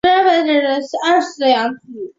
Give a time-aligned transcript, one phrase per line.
[1.03, 1.81] 二世的养子。